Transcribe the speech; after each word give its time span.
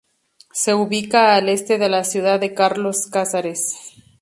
Se 0.51 0.73
ubica 0.73 1.35
al 1.35 1.47
este 1.47 1.77
de 1.77 1.87
la 1.87 2.03
ciudad 2.03 2.39
de 2.39 2.55
Carlos 2.55 3.05
Casares. 3.05 3.75